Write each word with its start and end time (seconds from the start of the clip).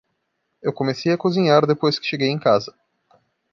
Eu 0.63 0.73
comecei 0.73 1.11
a 1.13 1.17
cozinhar 1.19 1.67
depois 1.67 1.99
que 1.99 2.07
cheguei 2.07 2.29
em 2.29 2.39
casa. 2.39 2.73